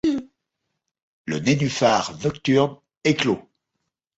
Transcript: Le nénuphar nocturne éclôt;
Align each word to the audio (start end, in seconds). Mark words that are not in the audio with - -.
Le 1.27 1.37
nénuphar 1.37 2.17
nocturne 2.23 2.77
éclôt; 3.03 3.47